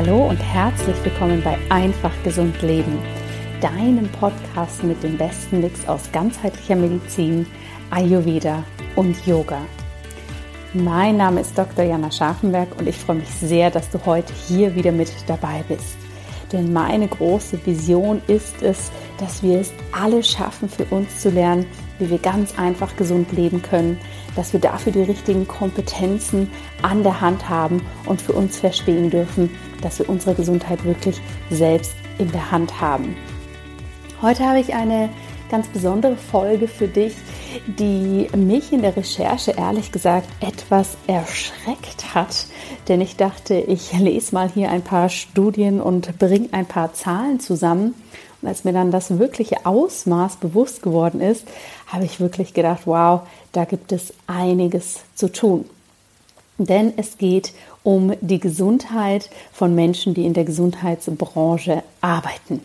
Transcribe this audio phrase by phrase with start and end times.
[0.00, 3.00] Hallo und herzlich willkommen bei Einfach Gesund Leben,
[3.60, 7.44] deinem Podcast mit dem besten Mix aus ganzheitlicher Medizin,
[7.90, 8.62] Ayurveda
[8.94, 9.60] und Yoga.
[10.72, 11.84] Mein Name ist Dr.
[11.84, 15.96] Jana Scharfenberg und ich freue mich sehr, dass du heute hier wieder mit dabei bist.
[16.52, 21.66] Denn meine große Vision ist es, dass wir es alle schaffen, für uns zu lernen,
[21.98, 23.98] wie wir ganz einfach gesund leben können,
[24.36, 26.50] dass wir dafür die richtigen Kompetenzen
[26.82, 29.50] an der Hand haben und für uns verstehen dürfen,
[29.82, 33.16] dass wir unsere Gesundheit wirklich selbst in der Hand haben.
[34.20, 35.10] Heute habe ich eine
[35.50, 37.14] ganz besondere Folge für dich,
[37.66, 42.46] die mich in der Recherche ehrlich gesagt etwas erschreckt hat.
[42.88, 47.40] Denn ich dachte, ich lese mal hier ein paar Studien und bringe ein paar Zahlen
[47.40, 47.94] zusammen.
[48.40, 51.44] Und als mir dann das wirkliche Ausmaß bewusst geworden ist,
[51.86, 55.64] habe ich wirklich gedacht, wow, da gibt es einiges zu tun.
[56.58, 62.60] Denn es geht um die Gesundheit von Menschen, die in der Gesundheitsbranche arbeiten.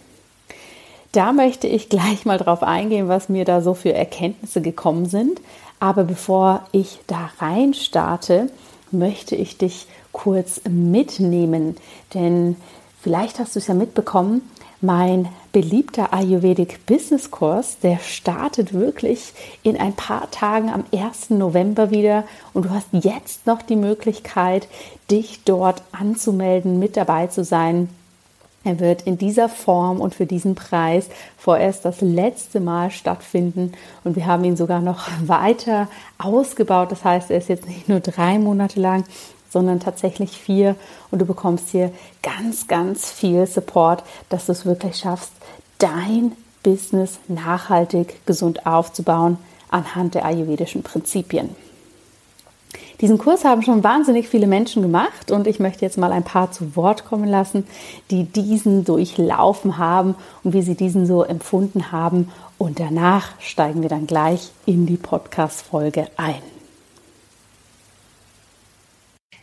[1.12, 5.40] Da möchte ich gleich mal drauf eingehen, was mir da so für Erkenntnisse gekommen sind.
[5.80, 8.50] Aber bevor ich da rein starte,
[8.92, 11.78] möchte ich dich kurz mitnehmen.
[12.16, 12.56] Denn
[13.00, 14.42] vielleicht hast du es ja mitbekommen,
[14.81, 21.30] mein beliebter Ayurvedic Business Kurs, der startet wirklich in ein paar Tagen am 1.
[21.30, 24.68] November wieder und du hast jetzt noch die Möglichkeit,
[25.09, 27.88] dich dort anzumelden, mit dabei zu sein.
[28.66, 34.16] Er wird in dieser Form und für diesen Preis vorerst das letzte Mal stattfinden und
[34.16, 35.88] wir haben ihn sogar noch weiter
[36.18, 36.92] ausgebaut.
[36.92, 39.04] Das heißt, er ist jetzt nicht nur drei Monate lang,
[39.54, 40.76] sondern tatsächlich vier
[41.12, 45.32] und du bekommst hier ganz, ganz viel Support, dass du es wirklich schaffst,
[45.78, 49.38] dein Business nachhaltig gesund aufzubauen
[49.70, 51.50] anhand der ayurvedischen Prinzipien.
[53.02, 56.52] Diesen Kurs haben schon wahnsinnig viele Menschen gemacht und ich möchte jetzt mal ein paar
[56.52, 57.68] zu Wort kommen lassen,
[58.12, 62.30] die diesen durchlaufen haben und wie sie diesen so empfunden haben.
[62.58, 66.53] Und danach steigen wir dann gleich in die Podcast-Folge ein.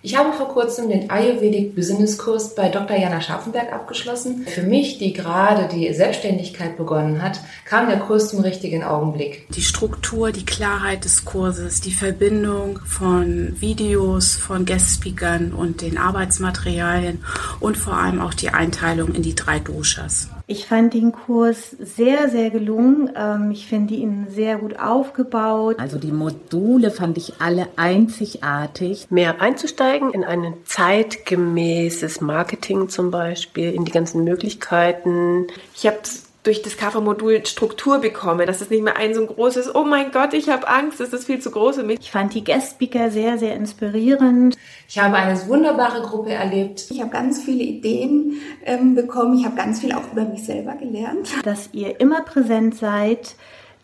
[0.03, 2.97] Ich habe vor kurzem den Ayurvedic Business Kurs bei Dr.
[2.97, 4.47] Jana Scharfenberg abgeschlossen.
[4.47, 9.47] Für mich, die gerade die Selbstständigkeit begonnen hat, kam der Kurs zum richtigen Augenblick.
[9.51, 17.23] Die Struktur, die Klarheit des Kurses, die Verbindung von Videos, von Guest-Speakern und den Arbeitsmaterialien
[17.61, 20.29] und vor allem auch die Einteilung in die drei Doshas.
[20.51, 23.09] Ich fand den Kurs sehr, sehr gelungen.
[23.15, 25.79] Ähm, ich finde ihn sehr gut aufgebaut.
[25.79, 29.07] Also die Module fand ich alle einzigartig.
[29.11, 35.47] Mehr einzusteigen in ein zeitgemäßes Marketing zum Beispiel, in die ganzen Möglichkeiten.
[35.77, 35.99] Ich habe
[36.43, 40.11] durch das Kaffermodul Struktur bekomme, dass es nicht mehr ein so ein großes, oh mein
[40.11, 41.99] Gott, ich habe Angst, das ist viel zu groß für mich.
[42.01, 44.57] Ich fand die Guest-Speaker sehr, sehr inspirierend.
[44.89, 46.87] Ich habe eine wunderbare Gruppe erlebt.
[46.91, 49.39] Ich habe ganz viele Ideen ähm, bekommen.
[49.39, 51.29] Ich habe ganz viel auch über mich selber gelernt.
[51.45, 53.35] Dass ihr immer präsent seid,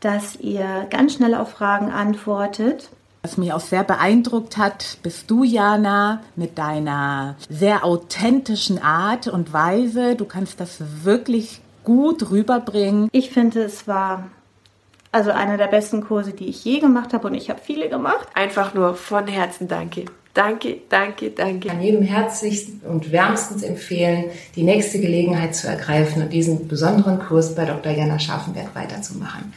[0.00, 2.90] dass ihr ganz schnell auf Fragen antwortet.
[3.22, 9.52] Was mich auch sehr beeindruckt hat, bist du, Jana, mit deiner sehr authentischen Art und
[9.52, 10.14] Weise.
[10.14, 13.08] Du kannst das wirklich gut rüberbringen.
[13.12, 14.28] Ich finde, es war
[15.12, 18.28] also einer der besten Kurse, die ich je gemacht habe und ich habe viele gemacht.
[18.34, 20.04] Einfach nur von Herzen danke.
[20.34, 21.68] Danke, danke, danke.
[21.68, 27.20] Ich kann jedem herzlichst und wärmstens empfehlen, die nächste Gelegenheit zu ergreifen und diesen besonderen
[27.20, 27.92] Kurs bei Dr.
[27.92, 29.54] Jana Scharfenberg weiterzumachen.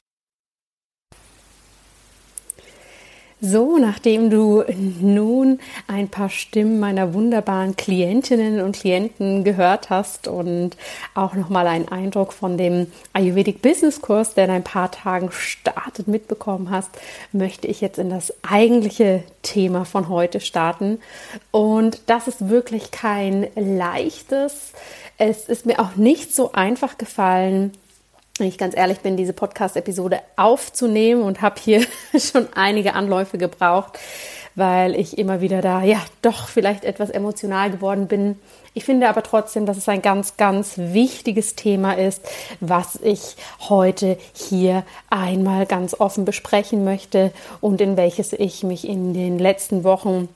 [3.41, 4.65] So, nachdem du
[4.99, 10.71] nun ein paar Stimmen meiner wunderbaren Klientinnen und Klienten gehört hast und
[11.15, 16.09] auch nochmal einen Eindruck von dem Ayurvedic Business Kurs, der in ein paar Tagen startet,
[16.09, 16.89] mitbekommen hast,
[17.31, 20.99] möchte ich jetzt in das eigentliche Thema von heute starten.
[21.51, 24.73] Und das ist wirklich kein leichtes.
[25.17, 27.71] Es ist mir auch nicht so einfach gefallen,
[28.39, 31.85] wenn ich ganz ehrlich bin, diese Podcast-Episode aufzunehmen und habe hier
[32.17, 33.99] schon einige Anläufe gebraucht,
[34.55, 38.39] weil ich immer wieder da, ja, doch vielleicht etwas emotional geworden bin.
[38.73, 42.21] Ich finde aber trotzdem, dass es ein ganz, ganz wichtiges Thema ist,
[42.59, 43.35] was ich
[43.67, 47.31] heute hier einmal ganz offen besprechen möchte
[47.61, 50.29] und in welches ich mich in den letzten Wochen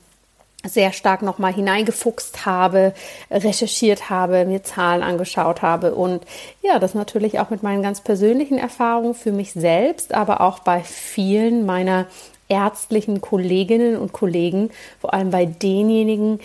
[0.66, 2.94] sehr stark nochmal hineingefuchst habe,
[3.30, 6.24] recherchiert habe, mir Zahlen angeschaut habe und
[6.62, 10.82] ja, das natürlich auch mit meinen ganz persönlichen Erfahrungen für mich selbst, aber auch bei
[10.82, 12.08] vielen meiner
[12.48, 14.70] ärztlichen Kolleginnen und Kollegen,
[15.00, 16.40] vor allem bei denjenigen,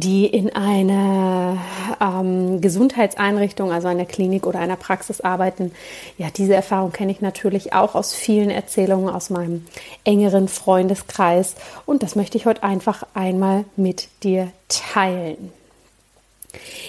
[0.00, 1.58] die in einer
[2.00, 5.72] ähm, Gesundheitseinrichtung, also einer Klinik oder einer Praxis arbeiten.
[6.18, 9.64] Ja, diese Erfahrung kenne ich natürlich auch aus vielen Erzählungen aus meinem
[10.04, 11.54] engeren Freundeskreis
[11.86, 15.52] und das möchte ich heute einfach einmal mit dir teilen.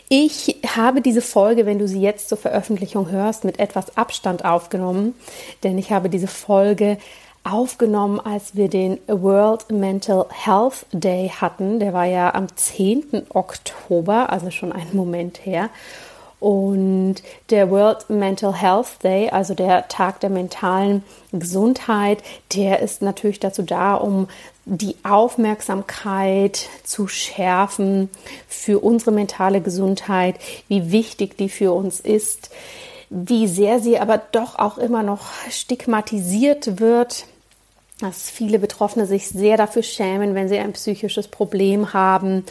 [0.10, 5.14] Ich habe diese Folge, wenn du sie jetzt zur Veröffentlichung hörst, mit etwas Abstand aufgenommen,
[5.64, 6.98] denn ich habe diese Folge
[7.52, 11.80] aufgenommen, als wir den World Mental Health Day hatten.
[11.80, 13.28] Der war ja am 10.
[13.30, 15.70] Oktober, also schon einen Moment her.
[16.40, 17.16] Und
[17.50, 22.22] der World Mental Health Day, also der Tag der mentalen Gesundheit,
[22.54, 24.28] der ist natürlich dazu da, um
[24.66, 28.10] die Aufmerksamkeit zu schärfen
[28.48, 30.36] für unsere mentale Gesundheit,
[30.68, 32.52] wie wichtig die für uns ist,
[33.10, 37.26] wie sehr sie aber doch auch immer noch stigmatisiert wird,
[38.00, 42.46] dass viele Betroffene sich sehr dafür schämen, wenn sie ein psychisches Problem haben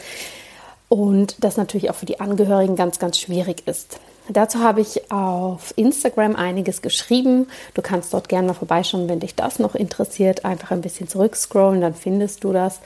[0.89, 3.99] und das natürlich auch für die Angehörigen ganz, ganz schwierig ist.
[4.29, 7.47] Dazu habe ich auf Instagram einiges geschrieben.
[7.73, 10.43] Du kannst dort gerne mal vorbeischauen, wenn dich das noch interessiert.
[10.43, 12.81] Einfach ein bisschen zurückscrollen, dann findest du das.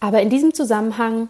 [0.00, 1.28] Aber in diesem Zusammenhang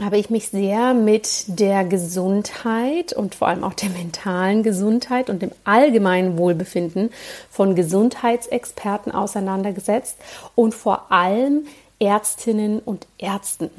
[0.00, 5.42] habe ich mich sehr mit der Gesundheit und vor allem auch der mentalen Gesundheit und
[5.42, 7.10] dem allgemeinen Wohlbefinden
[7.50, 10.16] von Gesundheitsexperten auseinandergesetzt
[10.54, 11.66] und vor allem
[11.98, 13.70] Ärztinnen und Ärzten.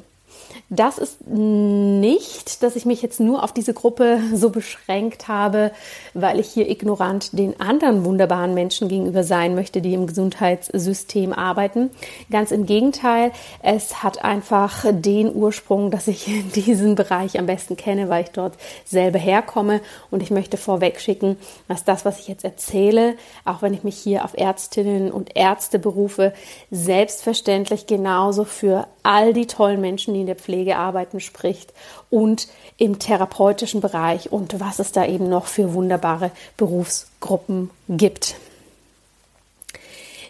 [0.70, 5.72] Das ist nicht, dass ich mich jetzt nur auf diese Gruppe so beschränkt habe,
[6.14, 11.92] weil ich hier ignorant den anderen wunderbaren Menschen gegenüber sein möchte, die im Gesundheitssystem arbeiten.
[12.32, 13.32] Ganz im Gegenteil,
[13.62, 16.26] es hat einfach den Ursprung, dass ich
[16.56, 18.54] diesen Bereich am besten kenne, weil ich dort
[18.86, 19.82] selber herkomme.
[20.10, 21.38] Und ich möchte vorweg schicken,
[21.68, 23.16] dass das, was ich jetzt erzähle,
[23.46, 26.34] auch wenn ich mich hier auf Ärztinnen und Ärzte berufe,
[26.72, 31.74] selbstverständlich genauso für all die tollen Menschen, die in der Pflege arbeiten, spricht
[32.10, 32.48] und
[32.78, 38.36] im therapeutischen Bereich und was es da eben noch für wunderbare Berufsgruppen gibt.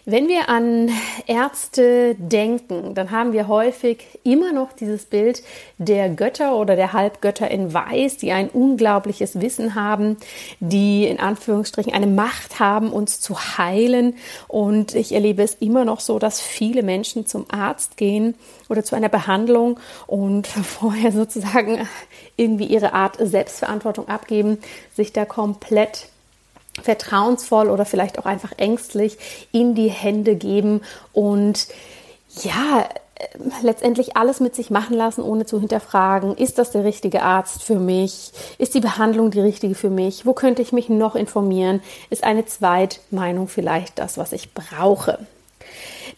[0.06, 0.90] Wenn wir an
[1.26, 5.42] Ärzte denken, dann haben wir häufig immer noch dieses Bild
[5.78, 10.18] der Götter oder der Halbgötter in Weiß, die ein unglaubliches Wissen haben,
[10.60, 14.16] die in Anführungsstrichen eine Macht haben, uns zu heilen.
[14.46, 18.34] Und ich erlebe es immer noch so, dass viele Menschen zum Arzt gehen
[18.68, 21.88] oder zu einer Behandlung und vorher sozusagen
[22.36, 24.58] irgendwie ihre Art Selbstverantwortung abgeben,
[24.92, 26.08] sich da komplett
[26.82, 29.18] vertrauensvoll oder vielleicht auch einfach ängstlich
[29.52, 30.82] in die Hände geben
[31.12, 31.68] und
[32.42, 32.88] ja,
[33.62, 37.78] letztendlich alles mit sich machen lassen, ohne zu hinterfragen, ist das der richtige Arzt für
[37.78, 38.32] mich?
[38.58, 40.26] Ist die Behandlung die richtige für mich?
[40.26, 41.80] Wo könnte ich mich noch informieren?
[42.10, 45.18] Ist eine Zweitmeinung vielleicht das, was ich brauche?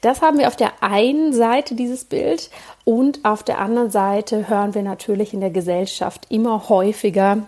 [0.00, 2.50] Das haben wir auf der einen Seite dieses Bild
[2.85, 7.47] und auf der anderen Seite hören wir natürlich in der Gesellschaft immer häufiger,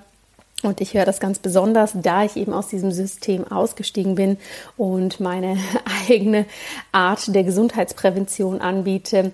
[0.62, 4.38] und ich höre das ganz besonders, da ich eben aus diesem System ausgestiegen bin
[4.76, 5.56] und meine
[6.08, 6.46] eigene
[6.90, 9.32] Art der Gesundheitsprävention anbiete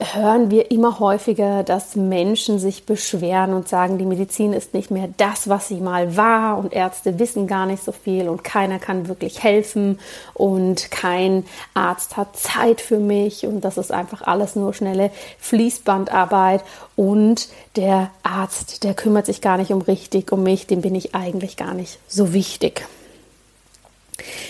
[0.00, 5.08] hören wir immer häufiger, dass Menschen sich beschweren und sagen, die Medizin ist nicht mehr
[5.16, 9.06] das, was sie mal war und Ärzte wissen gar nicht so viel und keiner kann
[9.06, 10.00] wirklich helfen
[10.34, 11.44] und kein
[11.74, 16.64] Arzt hat Zeit für mich und das ist einfach alles nur schnelle Fließbandarbeit
[16.96, 21.14] und der Arzt, der kümmert sich gar nicht um richtig um mich, dem bin ich
[21.14, 22.84] eigentlich gar nicht so wichtig.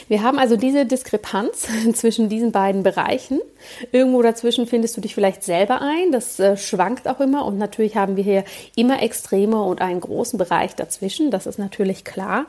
[0.08, 3.40] Wir haben also diese Diskrepanz zwischen diesen beiden Bereichen.
[3.92, 6.12] Irgendwo dazwischen findest du dich vielleicht selber ein.
[6.12, 7.44] Das äh, schwankt auch immer.
[7.44, 8.44] Und natürlich haben wir hier
[8.76, 11.30] immer Extreme und einen großen Bereich dazwischen.
[11.30, 12.46] Das ist natürlich klar.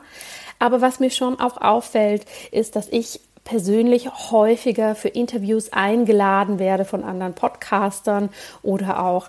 [0.58, 6.84] Aber was mir schon auch auffällt, ist, dass ich persönlich häufiger für Interviews eingeladen werde
[6.84, 8.30] von anderen Podcastern
[8.62, 9.28] oder auch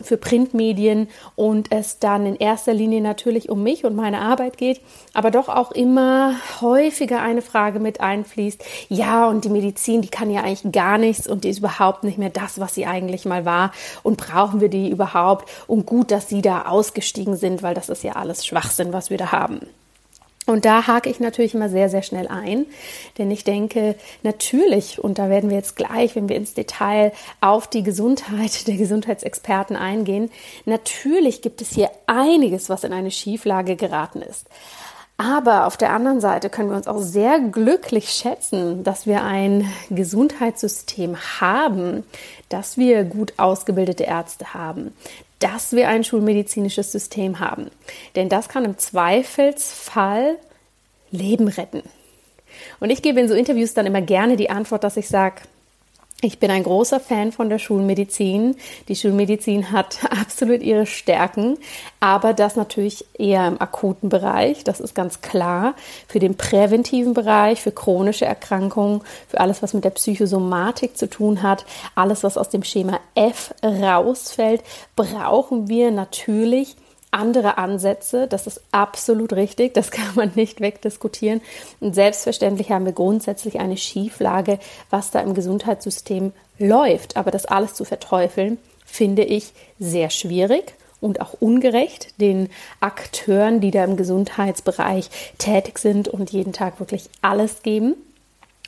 [0.00, 4.80] für Printmedien und es dann in erster Linie natürlich um mich und meine Arbeit geht,
[5.14, 8.64] aber doch auch immer häufiger eine Frage mit einfließt.
[8.88, 12.18] Ja, und die Medizin, die kann ja eigentlich gar nichts und die ist überhaupt nicht
[12.18, 13.72] mehr das, was sie eigentlich mal war.
[14.02, 15.48] Und brauchen wir die überhaupt?
[15.66, 19.18] Und gut, dass sie da ausgestiegen sind, weil das ist ja alles Schwachsinn, was wir
[19.18, 19.60] da haben.
[20.48, 22.64] Und da hake ich natürlich immer sehr, sehr schnell ein,
[23.18, 27.12] denn ich denke, natürlich, und da werden wir jetzt gleich, wenn wir ins Detail
[27.42, 30.30] auf die Gesundheit der Gesundheitsexperten eingehen,
[30.64, 34.46] natürlich gibt es hier einiges, was in eine Schieflage geraten ist.
[35.18, 39.70] Aber auf der anderen Seite können wir uns auch sehr glücklich schätzen, dass wir ein
[39.90, 42.04] Gesundheitssystem haben,
[42.48, 44.94] dass wir gut ausgebildete Ärzte haben,
[45.38, 47.70] dass wir ein schulmedizinisches System haben.
[48.16, 50.36] Denn das kann im Zweifelsfall
[51.10, 51.82] Leben retten.
[52.80, 55.42] Und ich gebe in so Interviews dann immer gerne die Antwort, dass ich sage,
[56.20, 58.56] ich bin ein großer Fan von der Schulmedizin.
[58.88, 61.58] Die Schulmedizin hat absolut ihre Stärken,
[62.00, 65.74] aber das natürlich eher im akuten Bereich, das ist ganz klar.
[66.08, 71.42] Für den präventiven Bereich, für chronische Erkrankungen, für alles, was mit der Psychosomatik zu tun
[71.42, 74.62] hat, alles, was aus dem Schema F rausfällt,
[74.96, 76.74] brauchen wir natürlich
[77.10, 78.26] andere Ansätze.
[78.26, 79.74] Das ist absolut richtig.
[79.74, 81.40] Das kann man nicht wegdiskutieren.
[81.80, 84.58] Und selbstverständlich haben wir grundsätzlich eine Schieflage,
[84.90, 87.16] was da im Gesundheitssystem läuft.
[87.16, 92.48] Aber das alles zu verteufeln, finde ich sehr schwierig und auch ungerecht den
[92.80, 97.94] Akteuren, die da im Gesundheitsbereich tätig sind und jeden Tag wirklich alles geben.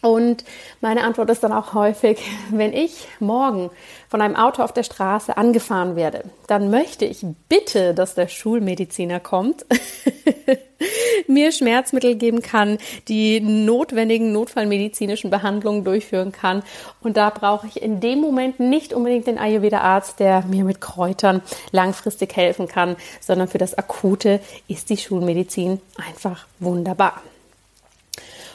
[0.03, 0.45] Und
[0.81, 2.19] meine Antwort ist dann auch häufig,
[2.51, 3.71] wenn ich morgen
[4.09, 9.21] von einem Auto auf der Straße angefahren werde, dann möchte ich bitte, dass der Schulmediziner
[9.21, 9.67] kommt,
[11.29, 12.79] mir Schmerzmittel geben kann,
[13.09, 16.63] die notwendigen notfallmedizinischen Behandlungen durchführen kann.
[17.03, 21.43] Und da brauche ich in dem Moment nicht unbedingt den Ayurveda-Arzt, der mir mit Kräutern
[21.71, 27.23] langfristig helfen kann, sondern für das Akute ist die Schulmedizin einfach wunderbar.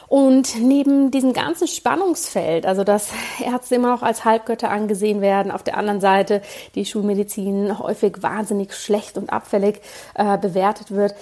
[0.08, 3.10] Und neben diesem ganzen Spannungsfeld, also dass
[3.44, 6.42] Ärzte immer noch als Halbgötter angesehen werden, auf der anderen Seite
[6.74, 9.80] die Schulmedizin häufig wahnsinnig schlecht und abfällig
[10.14, 11.14] äh, bewertet wird,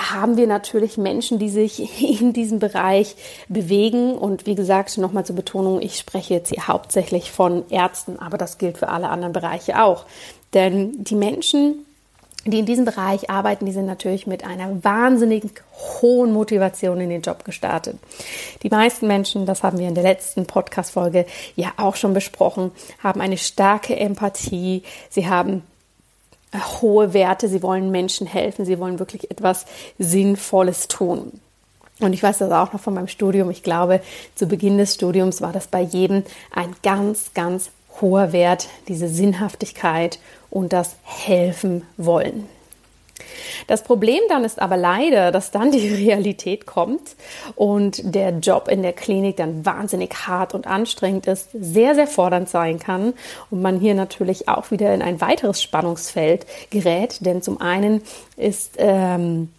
[0.00, 3.16] haben wir natürlich Menschen, die sich in diesem Bereich
[3.48, 4.14] bewegen.
[4.16, 8.58] Und wie gesagt, nochmal zur Betonung, ich spreche jetzt hier hauptsächlich von Ärzten, aber das
[8.58, 10.06] gilt für alle anderen Bereiche auch.
[10.54, 11.84] Denn die Menschen,
[12.46, 15.44] die in diesem Bereich arbeiten, die sind natürlich mit einer wahnsinnig
[16.00, 17.98] hohen Motivation in den Job gestartet.
[18.62, 22.70] Die meisten Menschen, das haben wir in der letzten Podcast-Folge ja auch schon besprochen,
[23.02, 24.82] haben eine starke Empathie.
[25.10, 25.62] Sie haben
[26.80, 27.48] hohe Werte.
[27.48, 28.64] Sie wollen Menschen helfen.
[28.64, 29.66] Sie wollen wirklich etwas
[29.98, 31.40] Sinnvolles tun.
[32.00, 33.50] Und ich weiß das auch noch von meinem Studium.
[33.50, 34.00] Ich glaube,
[34.34, 37.70] zu Beginn des Studiums war das bei jedem ein ganz, ganz
[38.00, 40.18] hoher Wert, diese Sinnhaftigkeit
[40.50, 42.48] und das Helfen wollen.
[43.66, 47.16] Das Problem dann ist aber leider, dass dann die Realität kommt
[47.54, 52.48] und der Job in der Klinik dann wahnsinnig hart und anstrengend ist, sehr, sehr fordernd
[52.48, 53.14] sein kann
[53.50, 58.02] und man hier natürlich auch wieder in ein weiteres Spannungsfeld gerät, denn zum einen
[58.36, 59.50] ist ähm,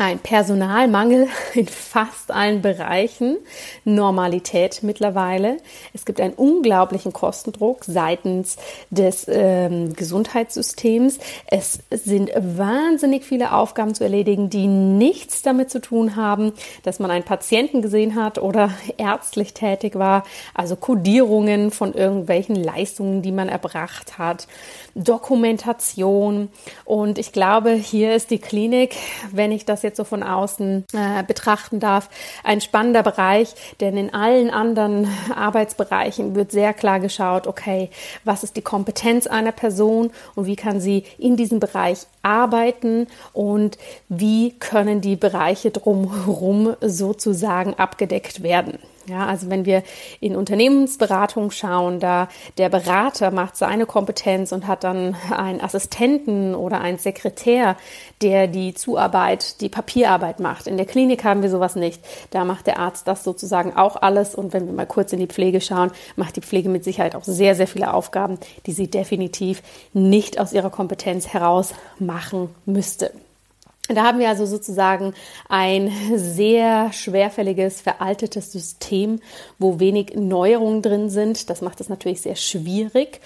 [0.00, 3.36] ein Personalmangel in fast allen Bereichen,
[3.84, 5.58] Normalität mittlerweile.
[5.92, 8.56] Es gibt einen unglaublichen Kostendruck seitens
[8.88, 11.18] des ähm, Gesundheitssystems.
[11.46, 16.52] Es sind wahnsinnig viele Aufgaben zu erledigen, die nichts damit zu tun haben,
[16.82, 20.24] dass man einen Patienten gesehen hat oder ärztlich tätig war.
[20.54, 24.46] Also Kodierungen von irgendwelchen Leistungen, die man erbracht hat,
[24.94, 26.48] Dokumentation.
[26.86, 28.96] Und ich glaube, hier ist die Klinik,
[29.30, 32.08] wenn ich das jetzt so von außen äh, betrachten darf,
[32.44, 37.90] ein spannender Bereich, denn in allen anderen Arbeitsbereichen wird sehr klar geschaut, okay,
[38.24, 43.78] was ist die Kompetenz einer Person und wie kann sie in diesem Bereich arbeiten und
[44.08, 48.78] wie können die Bereiche drumherum sozusagen abgedeckt werden.
[49.06, 49.82] Ja, also wenn wir
[50.20, 52.28] in Unternehmensberatung schauen, da
[52.58, 57.76] der Berater macht seine Kompetenz und hat dann einen Assistenten oder einen Sekretär,
[58.20, 60.66] der die Zuarbeit, die Papierarbeit macht.
[60.66, 62.02] In der Klinik haben wir sowas nicht.
[62.30, 64.34] Da macht der Arzt das sozusagen auch alles.
[64.34, 67.24] Und wenn wir mal kurz in die Pflege schauen, macht die Pflege mit Sicherheit auch
[67.24, 69.62] sehr, sehr viele Aufgaben, die sie definitiv
[69.94, 73.12] nicht aus ihrer Kompetenz heraus machen müsste.
[73.94, 75.14] Da haben wir also sozusagen
[75.48, 79.20] ein sehr schwerfälliges, veraltetes System,
[79.58, 81.50] wo wenig Neuerungen drin sind.
[81.50, 83.20] Das macht es natürlich sehr schwierig.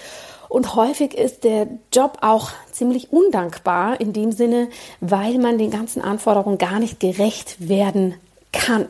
[0.48, 4.68] Und häufig ist der Job auch ziemlich undankbar in dem Sinne,
[5.00, 8.14] weil man den ganzen Anforderungen gar nicht gerecht werden
[8.52, 8.86] kann.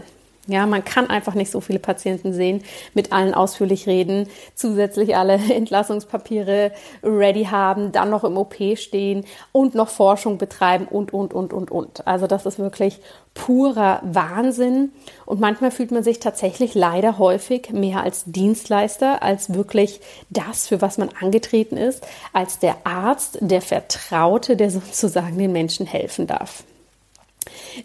[0.47, 5.35] Ja, man kann einfach nicht so viele Patienten sehen, mit allen ausführlich reden, zusätzlich alle
[5.55, 6.73] Entlassungspapiere
[7.03, 11.71] ready haben, dann noch im OP stehen und noch Forschung betreiben und, und, und, und,
[11.71, 12.07] und.
[12.07, 13.01] Also das ist wirklich
[13.33, 14.93] purer Wahnsinn.
[15.25, 20.83] Und manchmal fühlt man sich tatsächlich leider häufig mehr als Dienstleister, als wirklich das, für
[20.83, 26.65] was man angetreten ist, als der Arzt, der Vertraute, der sozusagen den Menschen helfen darf.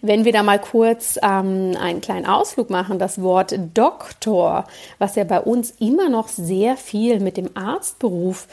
[0.02, 4.66] Wenn wir da mal kurz ähm, einen kleinen Ausflug machen, das Wort Doktor,
[4.98, 8.48] was ja bei uns immer noch sehr viel mit dem Arztberuf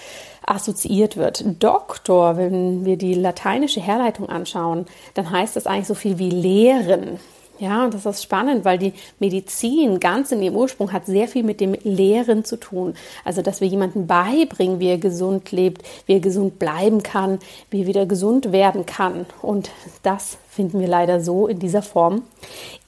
[0.46, 1.44] assoziiert wird.
[1.62, 7.18] Doktor, wenn wir die lateinische Herleitung anschauen, dann heißt das eigentlich so viel wie lehren.
[7.58, 11.42] Ja, und das ist spannend, weil die Medizin ganz in ihrem Ursprung hat sehr viel
[11.42, 12.94] mit dem Lehren zu tun.
[13.24, 17.38] Also, dass wir jemandem beibringen, wie er gesund lebt, wie er gesund bleiben kann,
[17.70, 19.26] wie er wieder gesund werden kann.
[19.40, 19.70] Und
[20.02, 22.22] das finden wir leider so in dieser Form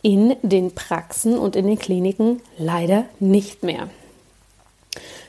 [0.02, 3.88] in den Praxen und in den Kliniken leider nicht mehr.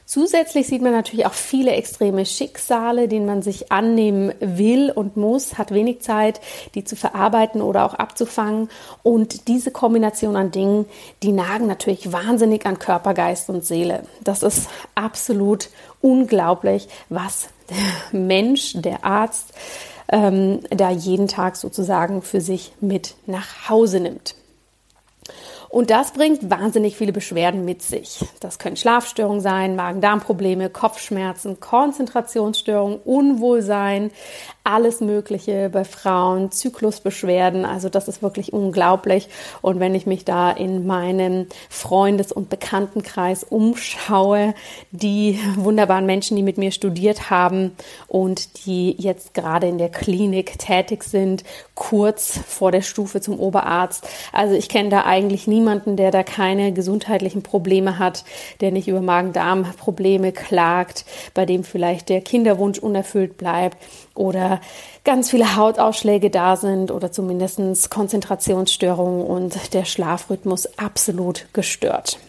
[0.09, 5.59] Zusätzlich sieht man natürlich auch viele extreme Schicksale, denen man sich annehmen will und muss,
[5.59, 6.41] hat wenig Zeit,
[6.73, 8.69] die zu verarbeiten oder auch abzufangen.
[9.03, 10.87] Und diese Kombination an Dingen,
[11.21, 14.01] die nagen natürlich wahnsinnig an Körper, Geist und Seele.
[14.23, 15.69] Das ist absolut
[16.01, 19.53] unglaublich, was der Mensch, der Arzt,
[20.11, 24.33] ähm, da jeden Tag sozusagen für sich mit nach Hause nimmt.
[25.69, 28.25] Und das bringt wahnsinnig viele Beschwerden mit sich.
[28.39, 34.09] Das können Schlafstörungen sein, Magen-Darm-Probleme, Kopfschmerzen, Konzentrationsstörungen, Unwohlsein,
[34.69, 37.65] alles Mögliche bei Frauen, Zyklusbeschwerden.
[37.65, 39.27] Also das ist wirklich unglaublich.
[39.61, 44.53] Und wenn ich mich da in meinem Freundes- und Bekanntenkreis umschaue,
[44.91, 47.71] die wunderbaren Menschen, die mit mir studiert haben
[48.07, 54.07] und die jetzt gerade in der Klinik tätig sind, kurz vor der Stufe zum Oberarzt.
[54.31, 58.23] Also ich kenne da eigentlich niemanden, der da keine gesundheitlichen Probleme hat,
[58.61, 63.77] der nicht über Magen-Darm-Probleme klagt, bei dem vielleicht der Kinderwunsch unerfüllt bleibt
[64.19, 64.59] oder
[65.05, 72.19] ganz viele Hautausschläge da sind oder zumindest Konzentrationsstörungen und der Schlafrhythmus absolut gestört.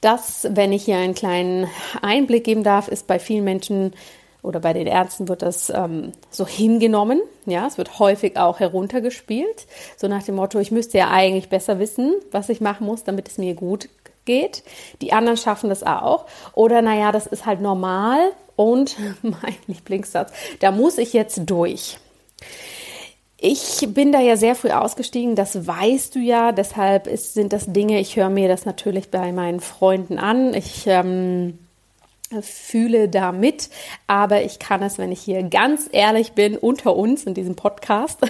[0.00, 1.68] Das, wenn ich hier einen kleinen
[2.02, 3.94] Einblick geben darf, ist bei vielen Menschen
[4.42, 7.20] oder bei den Ärzten wird das ähm, so hingenommen.
[7.46, 9.66] Ja, es wird häufig auch heruntergespielt.
[9.96, 13.28] So nach dem Motto, ich müsste ja eigentlich besser wissen, was ich machen muss, damit
[13.28, 13.88] es mir gut
[14.24, 14.64] geht.
[15.00, 16.26] Die anderen schaffen das auch.
[16.54, 18.32] Oder naja, das ist halt normal.
[18.56, 21.98] Und mein Lieblingssatz, da muss ich jetzt durch.
[23.38, 27.66] Ich bin da ja sehr früh ausgestiegen, das weißt du ja, deshalb ist, sind das
[27.66, 30.54] Dinge, ich höre mir das natürlich bei meinen Freunden an.
[30.54, 31.58] Ich ähm,
[32.40, 33.68] fühle da mit,
[34.06, 38.20] aber ich kann es, wenn ich hier ganz ehrlich bin, unter uns in diesem Podcast,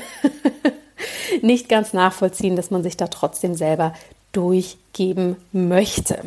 [1.42, 3.94] nicht ganz nachvollziehen, dass man sich da trotzdem selber
[4.32, 6.18] durchgeben möchte.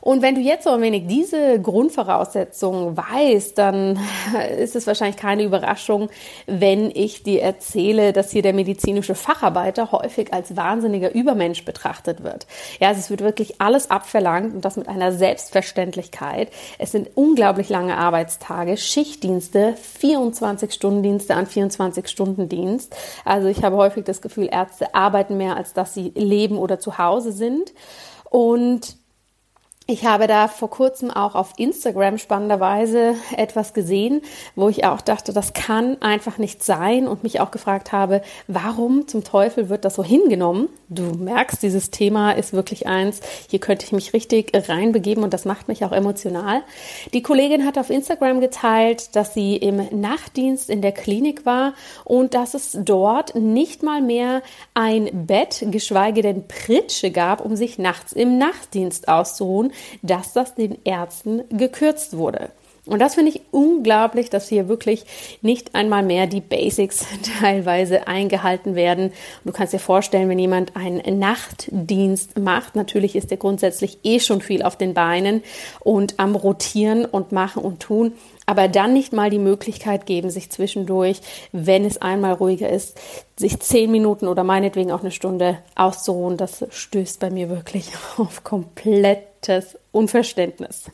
[0.00, 3.98] Und wenn du jetzt so ein wenig diese Grundvoraussetzungen weißt, dann
[4.58, 6.10] ist es wahrscheinlich keine Überraschung,
[6.46, 12.46] wenn ich dir erzähle, dass hier der medizinische Facharbeiter häufig als wahnsinniger Übermensch betrachtet wird.
[12.80, 16.50] Ja, also es wird wirklich alles abverlangt und das mit einer Selbstverständlichkeit.
[16.78, 22.94] Es sind unglaublich lange Arbeitstage, Schichtdienste, 24-Stunden-Dienste an 24-Stunden-Dienst.
[23.24, 26.98] Also ich habe häufig das Gefühl, Ärzte arbeiten mehr, als dass sie leben oder zu
[26.98, 27.72] Hause sind.
[28.30, 28.96] Und
[29.86, 34.22] ich habe da vor kurzem auch auf Instagram spannenderweise etwas gesehen,
[34.56, 39.06] wo ich auch dachte, das kann einfach nicht sein und mich auch gefragt habe, warum
[39.08, 40.70] zum Teufel wird das so hingenommen?
[40.88, 43.20] Du merkst, dieses Thema ist wirklich eins,
[43.50, 46.62] hier könnte ich mich richtig reinbegeben und das macht mich auch emotional.
[47.12, 52.32] Die Kollegin hat auf Instagram geteilt, dass sie im Nachtdienst in der Klinik war und
[52.32, 54.40] dass es dort nicht mal mehr
[54.72, 60.78] ein Bett, geschweige denn Pritsche gab, um sich nachts im Nachtdienst auszuruhen dass das den
[60.84, 62.50] Ärzten gekürzt wurde.
[62.86, 65.04] Und das finde ich unglaublich, dass hier wirklich
[65.40, 67.06] nicht einmal mehr die Basics
[67.40, 69.12] teilweise eingehalten werden.
[69.44, 74.42] du kannst dir vorstellen, wenn jemand einen Nachtdienst macht, natürlich ist er grundsätzlich eh schon
[74.42, 75.42] viel auf den Beinen
[75.80, 78.12] und am Rotieren und machen und tun,
[78.46, 81.20] aber dann nicht mal die Möglichkeit geben, sich zwischendurch,
[81.52, 82.98] wenn es einmal ruhiger ist,
[83.36, 88.44] sich zehn Minuten oder meinetwegen auch eine Stunde auszuruhen, das stößt bei mir wirklich auf
[88.44, 90.90] komplettes Unverständnis.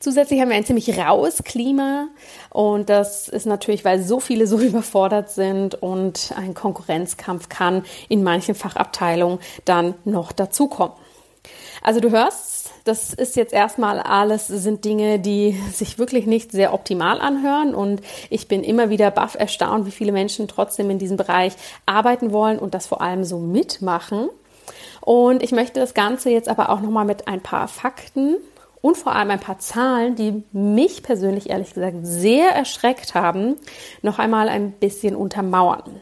[0.00, 2.08] Zusätzlich haben wir ein ziemlich raues Klima
[2.50, 8.22] und das ist natürlich, weil so viele so überfordert sind und ein Konkurrenzkampf kann in
[8.22, 10.96] manchen Fachabteilungen dann noch dazukommen.
[11.82, 12.53] Also du hörst,
[12.84, 18.02] das ist jetzt erstmal alles, sind Dinge, die sich wirklich nicht sehr optimal anhören und
[18.30, 21.54] ich bin immer wieder baff erstaunt, wie viele Menschen trotzdem in diesem Bereich
[21.86, 24.28] arbeiten wollen und das vor allem so mitmachen.
[25.00, 28.36] Und ich möchte das Ganze jetzt aber auch nochmal mit ein paar Fakten
[28.80, 33.56] und vor allem ein paar Zahlen, die mich persönlich ehrlich gesagt sehr erschreckt haben,
[34.02, 36.00] noch einmal ein bisschen untermauern.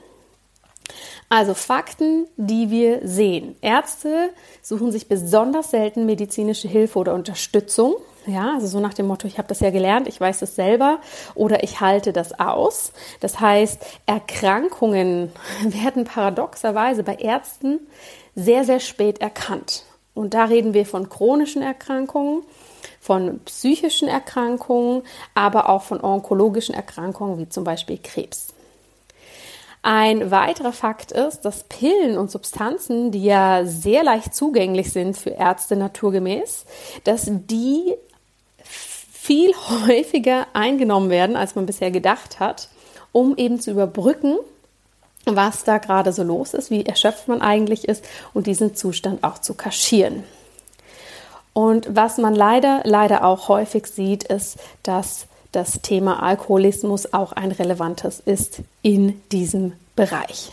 [1.33, 3.57] Also Fakten, die wir sehen.
[3.63, 4.29] Ärzte
[4.61, 7.95] suchen sich besonders selten medizinische Hilfe oder Unterstützung.
[8.27, 11.01] Ja, also so nach dem Motto, ich habe das ja gelernt, ich weiß es selber
[11.35, 12.93] oder ich halte das aus.
[13.21, 17.81] Das heißt, Erkrankungen werden paradoxerweise bei Ärzten
[18.35, 19.87] sehr, sehr spät erkannt.
[20.13, 22.43] Und da reden wir von chronischen Erkrankungen,
[23.01, 25.01] von psychischen Erkrankungen,
[25.33, 28.53] aber auch von onkologischen Erkrankungen wie zum Beispiel Krebs.
[29.83, 35.31] Ein weiterer Fakt ist, dass Pillen und Substanzen, die ja sehr leicht zugänglich sind für
[35.31, 36.65] Ärzte naturgemäß,
[37.03, 37.95] dass die
[38.63, 42.69] viel häufiger eingenommen werden, als man bisher gedacht hat,
[43.11, 44.39] um eben zu überbrücken,
[45.25, 49.39] was da gerade so los ist, wie erschöpft man eigentlich ist und diesen Zustand auch
[49.39, 50.23] zu kaschieren.
[51.53, 57.53] Und was man leider, leider auch häufig sieht, ist, dass das Thema Alkoholismus auch ein
[57.53, 60.53] relevantes ist in diesem Bereich.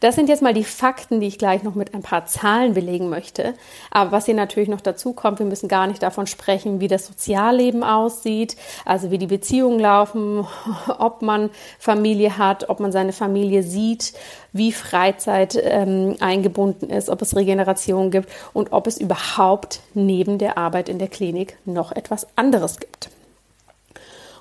[0.00, 3.08] Das sind jetzt mal die Fakten, die ich gleich noch mit ein paar Zahlen belegen
[3.08, 3.54] möchte.
[3.90, 7.06] Aber was hier natürlich noch dazu kommt, wir müssen gar nicht davon sprechen, wie das
[7.06, 10.46] Sozialleben aussieht, also wie die Beziehungen laufen,
[10.98, 14.12] ob man Familie hat, ob man seine Familie sieht,
[14.52, 20.56] wie Freizeit ähm, eingebunden ist, ob es Regeneration gibt und ob es überhaupt neben der
[20.56, 23.10] Arbeit in der Klinik noch etwas anderes gibt.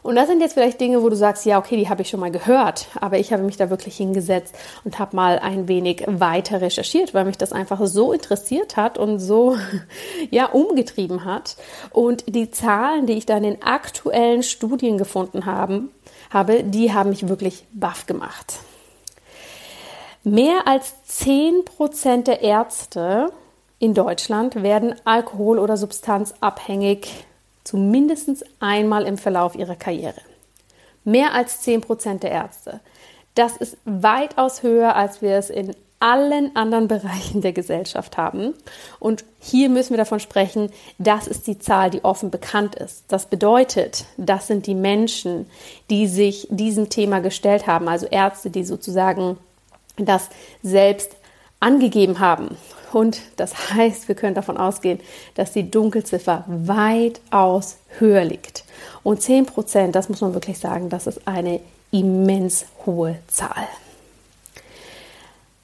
[0.08, 2.22] Und das sind jetzt vielleicht Dinge, wo du sagst, ja, okay, die habe ich schon
[2.22, 6.62] mal gehört, aber ich habe mich da wirklich hingesetzt und habe mal ein wenig weiter
[6.62, 9.58] recherchiert, weil mich das einfach so interessiert hat und so
[10.32, 11.58] ja umgetrieben hat.
[11.92, 15.92] Und die Zahlen, die ich da in den aktuellen Studien gefunden haben,
[16.30, 18.60] habe, die haben mich wirklich baff gemacht.
[20.24, 23.34] Mehr als 10 Prozent der Ärzte
[23.78, 27.27] in Deutschland werden alkohol- oder substanzabhängig
[27.68, 30.22] zumindest einmal im Verlauf ihrer Karriere.
[31.04, 32.80] Mehr als 10 Prozent der Ärzte.
[33.36, 38.54] Das ist weitaus höher, als wir es in allen anderen Bereichen der Gesellschaft haben.
[39.00, 43.04] Und hier müssen wir davon sprechen, das ist die Zahl, die offen bekannt ist.
[43.10, 45.48] Das bedeutet, das sind die Menschen,
[45.90, 49.38] die sich diesem Thema gestellt haben, also Ärzte, die sozusagen
[49.98, 50.30] das
[50.62, 51.16] selbst
[51.60, 52.56] angegeben haben
[52.94, 55.00] und das heißt, wir können davon ausgehen,
[55.36, 58.64] dass die Dunkelziffer weitaus höher liegt.
[59.04, 61.60] Und 10 Prozent, das muss man wirklich sagen, das ist eine
[61.92, 63.68] immens hohe Zahl.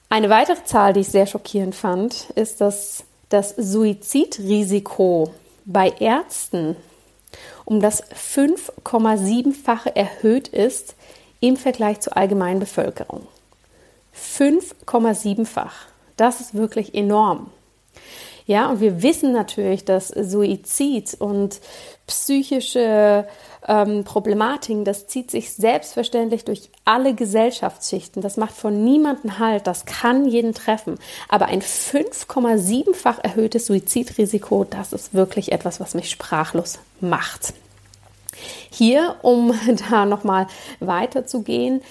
[0.09, 5.33] Eine weitere Zahl, die ich sehr schockierend fand, ist, dass das Suizidrisiko
[5.65, 6.75] bei Ärzten
[7.65, 10.95] um das 5,7-fache erhöht ist
[11.39, 13.27] im Vergleich zur allgemeinen Bevölkerung.
[14.15, 15.88] 5,7-fach.
[16.17, 17.49] Das ist wirklich enorm.
[18.45, 21.62] Ja, und wir wissen natürlich, dass Suizid und
[22.08, 23.26] psychische
[23.67, 28.21] ähm, Problematiken, das zieht sich selbstverständlich durch alle Gesellschaftsschichten.
[28.21, 29.67] Das macht von niemandem Halt.
[29.67, 30.99] Das kann jeden treffen.
[31.30, 37.54] Aber ein 5,7-fach erhöhtes Suizidrisiko, das ist wirklich etwas, was mich sprachlos macht.
[38.69, 39.54] Hier, um
[39.89, 40.47] da nochmal
[40.82, 41.82] weiterzugehen,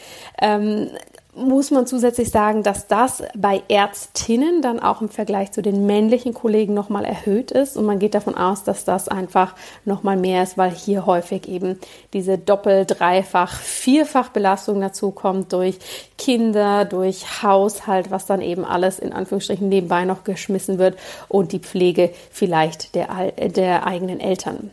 [0.41, 0.91] ähm,
[1.35, 6.35] muss man zusätzlich sagen, dass das bei Ärztinnen dann auch im Vergleich zu den männlichen
[6.35, 7.77] Kollegen nochmal erhöht ist.
[7.79, 9.55] Und man geht davon aus, dass das einfach
[9.87, 11.79] nochmal mehr ist, weil hier häufig eben
[12.13, 15.79] diese Doppel-, Dreifach-, Vierfach-Belastung dazu kommt durch
[16.19, 21.61] Kinder, durch Haushalt, was dann eben alles in Anführungsstrichen nebenbei noch geschmissen wird und die
[21.61, 24.71] Pflege vielleicht der, der eigenen Eltern.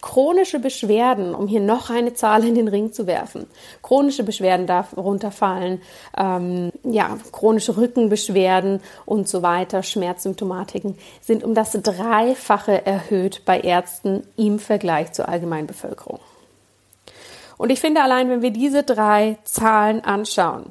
[0.00, 3.46] Chronische Beschwerden, um hier noch eine Zahl in den Ring zu werfen.
[3.82, 5.80] Chronische Beschwerden darunter fallen,
[6.16, 14.22] ähm, ja, chronische Rückenbeschwerden und so weiter, Schmerzsymptomatiken sind um das Dreifache erhöht bei Ärzten
[14.36, 16.20] im Vergleich zur allgemeinen Bevölkerung.
[17.56, 20.70] Und ich finde allein, wenn wir diese drei Zahlen anschauen,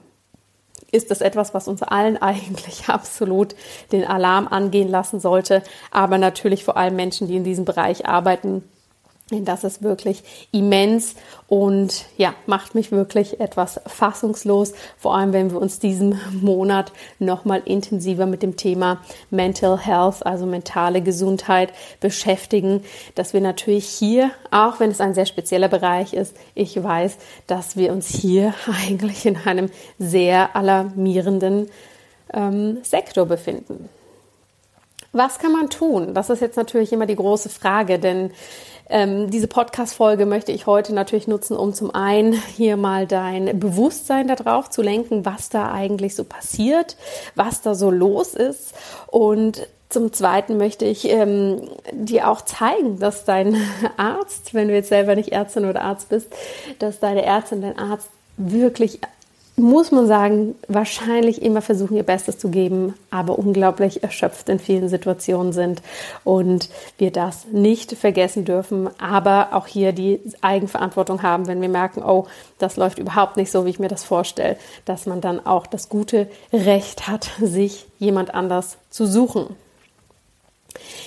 [0.91, 3.56] ist das etwas, was uns allen eigentlich absolut
[3.91, 8.63] den Alarm angehen lassen sollte, aber natürlich vor allem Menschen, die in diesem Bereich arbeiten,
[9.29, 11.15] das ist wirklich immens
[11.47, 17.62] und ja, macht mich wirklich etwas fassungslos, vor allem wenn wir uns diesen Monat nochmal
[17.65, 22.83] intensiver mit dem Thema Mental Health, also mentale Gesundheit beschäftigen,
[23.15, 27.77] dass wir natürlich hier, auch wenn es ein sehr spezieller Bereich ist, ich weiß, dass
[27.77, 28.53] wir uns hier
[28.86, 31.69] eigentlich in einem sehr alarmierenden
[32.33, 33.89] ähm, Sektor befinden.
[35.13, 36.15] Was kann man tun?
[36.15, 38.32] Das ist jetzt natürlich immer die große Frage, denn
[38.89, 44.28] ähm, diese Podcast-Folge möchte ich heute natürlich nutzen, um zum einen hier mal dein Bewusstsein
[44.28, 46.97] darauf zu lenken, was da eigentlich so passiert,
[47.36, 48.73] was da so los ist
[49.08, 53.56] und zum Zweiten möchte ich ähm, dir auch zeigen, dass dein
[53.97, 56.30] Arzt, wenn du jetzt selber nicht Ärztin oder Arzt bist,
[56.80, 58.99] dass deine Ärztin, dein Arzt wirklich
[59.55, 64.89] muss man sagen, wahrscheinlich immer versuchen, ihr Bestes zu geben, aber unglaublich erschöpft in vielen
[64.89, 65.83] Situationen sind
[66.23, 72.01] und wir das nicht vergessen dürfen, aber auch hier die Eigenverantwortung haben, wenn wir merken,
[72.03, 72.25] oh,
[72.57, 75.87] das läuft überhaupt nicht so, wie ich mir das vorstelle, dass man dann auch das
[75.87, 79.55] gute Recht hat, sich jemand anders zu suchen.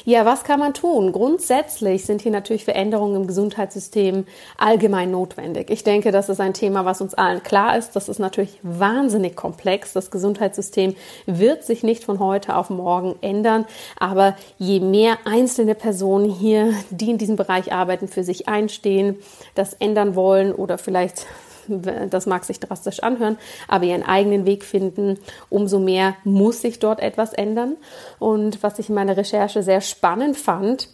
[0.05, 1.12] Ja, was kann man tun?
[1.12, 4.24] Grundsätzlich sind hier natürlich Veränderungen im Gesundheitssystem
[4.57, 5.70] allgemein notwendig.
[5.70, 7.96] Ich denke, das ist ein Thema, was uns allen klar ist.
[7.96, 9.92] Das ist natürlich wahnsinnig komplex.
[9.92, 10.94] Das Gesundheitssystem
[11.26, 13.66] wird sich nicht von heute auf morgen ändern.
[13.98, 19.16] Aber je mehr einzelne Personen hier, die in diesem Bereich arbeiten, für sich einstehen,
[19.55, 21.26] das ändern wollen oder vielleicht
[22.11, 27.00] das mag sich drastisch anhören, aber ihren eigenen Weg finden, umso mehr muss sich dort
[27.00, 27.76] etwas ändern.
[28.18, 30.88] Und was ich in meiner Recherche sehr spannend fand,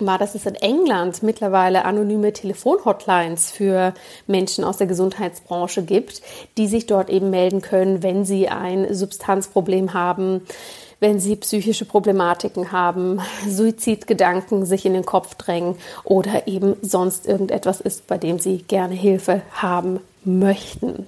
[0.00, 3.94] war, dass es in England mittlerweile anonyme Telefonhotlines für
[4.26, 6.20] Menschen aus der Gesundheitsbranche gibt,
[6.58, 10.42] die sich dort eben melden können, wenn sie ein Substanzproblem haben,
[11.00, 17.80] wenn sie psychische Problematiken haben, Suizidgedanken sich in den Kopf drängen oder eben sonst irgendetwas
[17.80, 21.06] ist, bei dem sie gerne Hilfe haben möchten.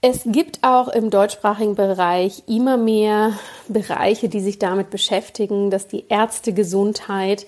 [0.00, 3.32] Es gibt auch im deutschsprachigen Bereich immer mehr
[3.66, 7.46] Bereiche, die sich damit beschäftigen, dass die Ärztegesundheit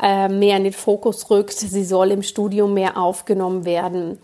[0.00, 1.54] äh, mehr in den Fokus rückt.
[1.54, 4.18] Sie soll im Studium mehr aufgenommen werden.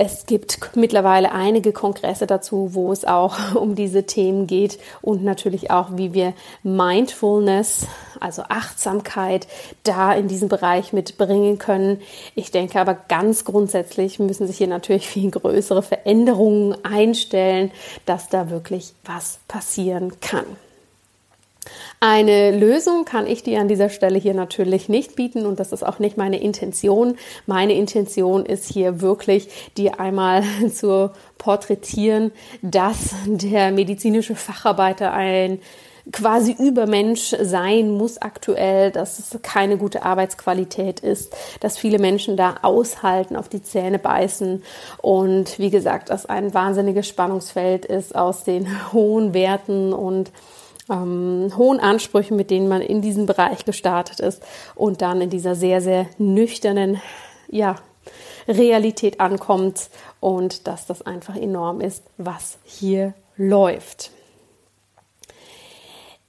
[0.00, 5.72] Es gibt mittlerweile einige Kongresse dazu, wo es auch um diese Themen geht und natürlich
[5.72, 7.88] auch, wie wir Mindfulness,
[8.20, 9.48] also Achtsamkeit,
[9.82, 12.00] da in diesen Bereich mitbringen können.
[12.36, 17.72] Ich denke aber ganz grundsätzlich müssen sich hier natürlich viel größere Veränderungen einstellen,
[18.06, 20.46] dass da wirklich was passieren kann.
[22.00, 25.84] Eine Lösung kann ich dir an dieser Stelle hier natürlich nicht bieten und das ist
[25.84, 27.16] auch nicht meine Intention.
[27.46, 35.60] Meine Intention ist hier wirklich, dir einmal zu porträtieren, dass der medizinische Facharbeiter ein
[36.12, 42.56] quasi Übermensch sein muss aktuell, dass es keine gute Arbeitsqualität ist, dass viele Menschen da
[42.62, 44.62] aushalten, auf die Zähne beißen
[45.02, 50.30] und wie gesagt, dass ein wahnsinniges Spannungsfeld ist aus den hohen Werten und
[50.90, 54.42] ähm, hohen Ansprüchen, mit denen man in diesem Bereich gestartet ist
[54.74, 57.00] und dann in dieser sehr, sehr nüchternen,
[57.48, 57.76] ja,
[58.46, 64.10] Realität ankommt und dass das einfach enorm ist, was hier läuft.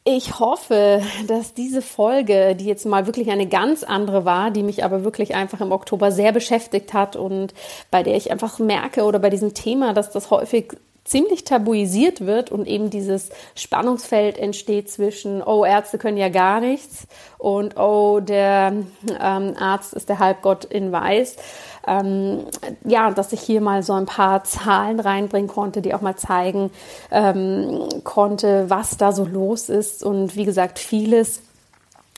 [0.06, 4.84] Ich hoffe, dass diese Folge, die jetzt mal wirklich eine ganz andere war, die mich
[4.84, 7.54] aber wirklich einfach im Oktober sehr beschäftigt hat und
[7.92, 10.74] bei der ich einfach merke oder bei diesem Thema, dass das häufig
[11.10, 17.08] ziemlich tabuisiert wird und eben dieses Spannungsfeld entsteht zwischen, oh, Ärzte können ja gar nichts
[17.38, 18.74] und oh, der
[19.20, 21.38] ähm, Arzt ist der Halbgott in Weiß.
[21.88, 22.44] Ähm,
[22.84, 26.70] ja, dass ich hier mal so ein paar Zahlen reinbringen konnte, die auch mal zeigen
[27.10, 30.04] ähm, konnte, was da so los ist.
[30.04, 31.42] Und wie gesagt, vieles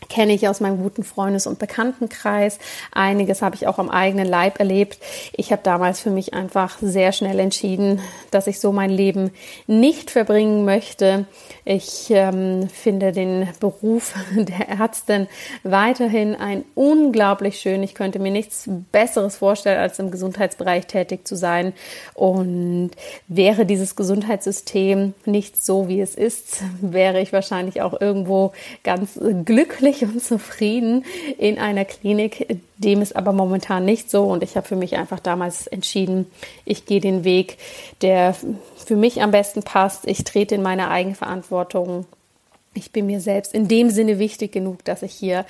[0.09, 2.59] kenne ich aus meinem guten Freundes- und Bekanntenkreis.
[2.91, 4.99] Einiges habe ich auch am eigenen Leib erlebt.
[5.33, 9.31] Ich habe damals für mich einfach sehr schnell entschieden, dass ich so mein Leben
[9.67, 11.25] nicht verbringen möchte.
[11.63, 15.27] Ich ähm, finde den Beruf der Ärztin
[15.63, 17.83] weiterhin ein unglaublich schön.
[17.83, 21.73] Ich könnte mir nichts Besseres vorstellen, als im Gesundheitsbereich tätig zu sein.
[22.13, 22.91] Und
[23.27, 28.51] wäre dieses Gesundheitssystem nicht so, wie es ist, wäre ich wahrscheinlich auch irgendwo
[28.83, 31.05] ganz glücklich glücklich und zufrieden
[31.37, 32.59] in einer Klinik.
[32.77, 36.27] Dem ist aber momentan nicht so und ich habe für mich einfach damals entschieden,
[36.65, 37.57] ich gehe den Weg,
[38.01, 38.35] der
[38.85, 40.07] für mich am besten passt.
[40.07, 42.05] Ich trete in meine Eigenverantwortung.
[42.73, 45.45] Ich bin mir selbst in dem Sinne wichtig genug, dass ich hier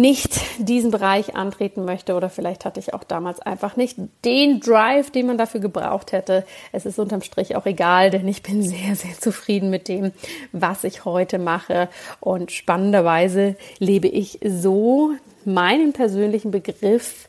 [0.00, 5.10] nicht diesen Bereich antreten möchte oder vielleicht hatte ich auch damals einfach nicht den Drive,
[5.10, 6.44] den man dafür gebraucht hätte.
[6.72, 10.12] Es ist unterm Strich auch egal, denn ich bin sehr, sehr zufrieden mit dem,
[10.52, 11.88] was ich heute mache
[12.20, 15.10] und spannenderweise lebe ich so
[15.44, 17.28] meinen persönlichen Begriff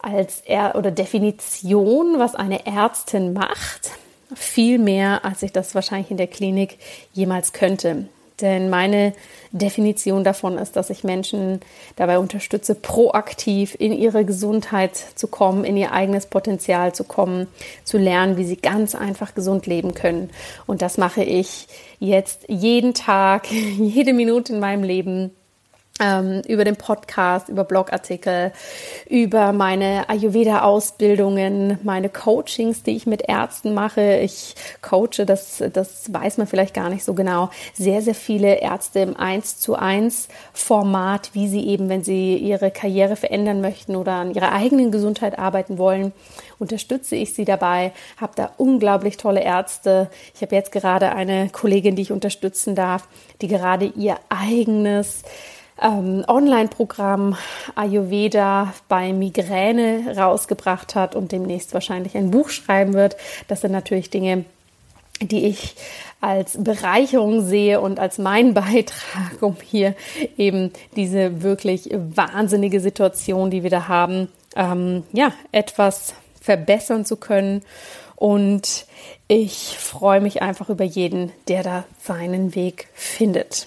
[0.00, 3.92] als er oder Definition, was eine Ärztin macht,
[4.34, 6.78] viel mehr, als ich das wahrscheinlich in der Klinik
[7.12, 8.06] jemals könnte.
[8.40, 9.12] Denn meine
[9.52, 11.60] Definition davon ist, dass ich Menschen
[11.94, 17.46] dabei unterstütze, proaktiv in ihre Gesundheit zu kommen, in ihr eigenes Potenzial zu kommen,
[17.84, 20.30] zu lernen, wie sie ganz einfach gesund leben können.
[20.66, 21.68] Und das mache ich
[22.00, 25.30] jetzt jeden Tag, jede Minute in meinem Leben
[26.04, 28.52] ähm, über den Podcast, über Blogartikel,
[29.08, 34.18] über meine Ayurveda-Ausbildungen, meine Coachings, die ich mit Ärzten mache.
[34.18, 39.00] Ich coache, das, das weiß man vielleicht gar nicht so genau, sehr, sehr viele Ärzte
[39.00, 44.12] im 1 zu 1 Format, wie sie eben, wenn sie ihre Karriere verändern möchten oder
[44.12, 46.12] an ihrer eigenen Gesundheit arbeiten wollen,
[46.58, 50.10] unterstütze ich sie dabei, habe da unglaublich tolle Ärzte.
[50.34, 53.08] Ich habe jetzt gerade eine Kollegin, die ich unterstützen darf,
[53.40, 55.22] die gerade ihr eigenes
[55.80, 57.36] ähm, Online-Programm
[57.74, 63.16] Ayurveda bei Migräne rausgebracht hat und demnächst wahrscheinlich ein Buch schreiben wird.
[63.48, 64.44] Das sind natürlich Dinge,
[65.20, 65.74] die ich
[66.20, 69.94] als Bereicherung sehe und als mein Beitrag, um hier
[70.36, 77.62] eben diese wirklich wahnsinnige Situation, die wir da haben, ähm, ja, etwas verbessern zu können.
[78.16, 78.86] Und
[79.28, 83.66] ich freue mich einfach über jeden, der da seinen Weg findet.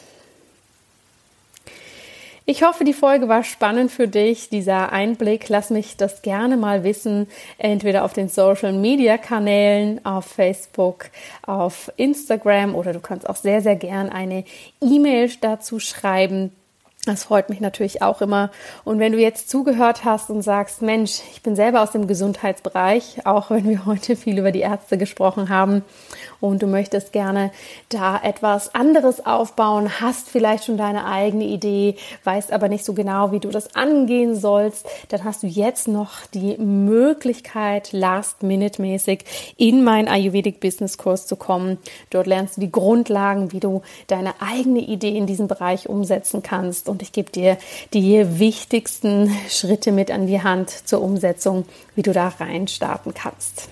[2.49, 5.49] Ich hoffe, die Folge war spannend für dich, dieser Einblick.
[5.49, 11.09] Lass mich das gerne mal wissen, entweder auf den Social Media Kanälen, auf Facebook,
[11.45, 14.45] auf Instagram oder du kannst auch sehr, sehr gern eine
[14.79, 16.53] E-Mail dazu schreiben
[17.07, 18.51] Das freut mich natürlich auch immer.
[18.83, 23.25] Und wenn du jetzt zugehört hast und sagst, Mensch, ich bin selber aus dem Gesundheitsbereich,
[23.25, 25.85] auch wenn wir heute viel über die Ärzte gesprochen haben
[26.41, 27.51] und du möchtest gerne
[27.87, 33.31] da etwas anderes aufbauen, hast vielleicht schon deine eigene Idee, weißt aber nicht so genau,
[33.31, 39.23] wie du das angehen sollst, dann hast du jetzt noch die Möglichkeit, last-minute-mäßig
[39.55, 41.77] in meinen Ayurvedic Business Kurs zu kommen.
[42.09, 46.89] Dort lernst du die Grundlagen, wie du deine eigene Idee in diesem Bereich umsetzen kannst.
[46.97, 47.59] Und ich gebe dir
[47.93, 53.69] die wichtigsten Schritte mit an die Hand zur Umsetzung, wie du da rein starten kannst.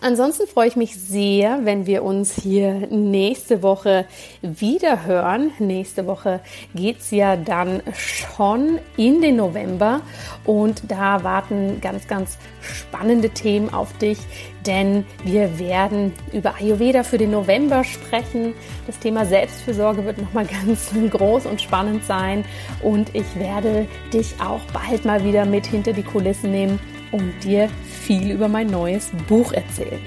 [0.00, 4.06] Ansonsten freue ich mich sehr, wenn wir uns hier nächste Woche
[4.42, 5.52] wieder hören.
[5.58, 6.40] Nächste Woche
[6.74, 10.00] geht es ja dann schon in den November
[10.44, 14.18] und da warten ganz, ganz spannende Themen auf dich,
[14.66, 18.54] denn wir werden über Ayurveda für den November sprechen.
[18.86, 22.44] Das Thema Selbstfürsorge wird nochmal ganz groß und spannend sein
[22.82, 26.78] und ich werde dich auch bald mal wieder mit hinter die Kulissen nehmen
[27.12, 30.00] und dir viel über mein neues Buch erzählen.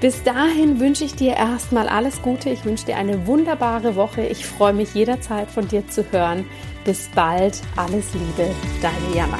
[0.00, 2.50] Bis dahin wünsche ich dir erstmal alles Gute.
[2.50, 4.22] Ich wünsche dir eine wunderbare Woche.
[4.22, 6.44] Ich freue mich jederzeit von dir zu hören.
[6.84, 7.62] Bis bald.
[7.76, 8.50] Alles Liebe.
[8.82, 9.38] Deine Jana.